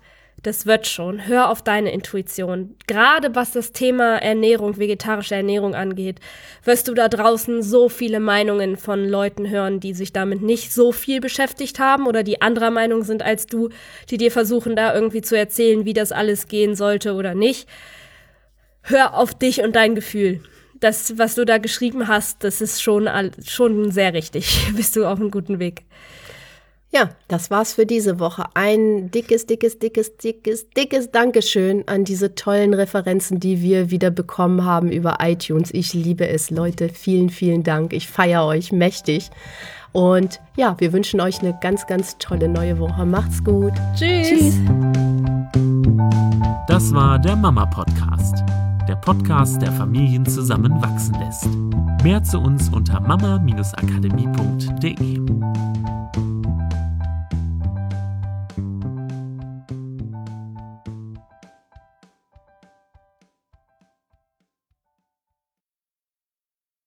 das 0.47 0.65
wird 0.65 0.87
schon. 0.87 1.27
Hör 1.27 1.49
auf 1.49 1.61
deine 1.61 1.91
Intuition. 1.91 2.75
Gerade 2.87 3.35
was 3.35 3.51
das 3.51 3.71
Thema 3.71 4.17
Ernährung, 4.17 4.77
vegetarische 4.77 5.35
Ernährung 5.35 5.75
angeht, 5.75 6.19
wirst 6.63 6.87
du 6.87 6.93
da 6.93 7.07
draußen 7.07 7.61
so 7.61 7.89
viele 7.89 8.19
Meinungen 8.19 8.77
von 8.77 9.07
Leuten 9.07 9.49
hören, 9.49 9.79
die 9.79 9.93
sich 9.93 10.13
damit 10.13 10.41
nicht 10.41 10.73
so 10.73 10.91
viel 10.91 11.21
beschäftigt 11.21 11.79
haben 11.79 12.07
oder 12.07 12.23
die 12.23 12.41
anderer 12.41 12.71
Meinung 12.71 13.03
sind 13.03 13.21
als 13.21 13.45
du, 13.45 13.69
die 14.09 14.17
dir 14.17 14.31
versuchen, 14.31 14.75
da 14.75 14.95
irgendwie 14.95 15.21
zu 15.21 15.37
erzählen, 15.37 15.85
wie 15.85 15.93
das 15.93 16.11
alles 16.11 16.47
gehen 16.47 16.75
sollte 16.75 17.13
oder 17.13 17.35
nicht 17.35 17.67
hör 18.87 19.13
auf 19.13 19.33
dich 19.33 19.61
und 19.61 19.75
dein 19.75 19.95
Gefühl. 19.95 20.41
Das, 20.79 21.17
was 21.17 21.35
du 21.35 21.45
da 21.45 21.57
geschrieben 21.57 22.07
hast, 22.07 22.43
das 22.43 22.61
ist 22.61 22.81
schon, 22.81 23.09
schon 23.45 23.91
sehr 23.91 24.13
richtig. 24.13 24.67
Bist 24.75 24.95
du 24.95 25.05
auf 25.05 25.19
einem 25.19 25.31
guten 25.31 25.59
Weg. 25.59 25.83
Ja, 26.89 27.09
das 27.27 27.51
war's 27.51 27.73
für 27.73 27.85
diese 27.85 28.17
Woche. 28.19 28.45
Ein 28.53 29.11
dickes, 29.11 29.45
dickes, 29.45 29.77
dickes, 29.77 30.15
dickes, 30.17 30.69
dickes 30.69 31.11
Dankeschön 31.11 31.83
an 31.87 32.05
diese 32.05 32.33
tollen 32.33 32.73
Referenzen, 32.73 33.41
die 33.41 33.61
wir 33.61 33.91
wieder 33.91 34.09
bekommen 34.09 34.63
haben 34.63 34.89
über 34.91 35.17
iTunes. 35.21 35.73
Ich 35.73 35.93
liebe 35.93 36.29
es, 36.29 36.49
Leute. 36.49 36.87
Vielen, 36.89 37.29
vielen 37.29 37.63
Dank. 37.63 37.91
Ich 37.91 38.07
feiere 38.07 38.45
euch 38.45 38.71
mächtig. 38.71 39.29
Und 39.91 40.39
ja, 40.55 40.77
wir 40.79 40.93
wünschen 40.93 41.19
euch 41.19 41.41
eine 41.41 41.59
ganz, 41.61 41.87
ganz 41.87 42.17
tolle 42.19 42.47
neue 42.47 42.79
Woche. 42.79 43.05
Macht's 43.05 43.43
gut. 43.43 43.73
Tschüss. 43.95 44.29
Tschüss. 44.29 44.55
Das 46.67 46.93
war 46.93 47.19
der 47.19 47.35
Mama 47.35 47.65
Podcast. 47.65 48.45
Der 48.87 48.95
Podcast, 48.95 49.61
der 49.61 49.73
Familien 49.73 50.25
zusammenwachsen 50.25 51.15
lässt. 51.19 51.49
Mehr 52.03 52.23
zu 52.23 52.39
uns 52.39 52.69
unter 52.69 53.01
mama-akademie.de. 53.01 55.17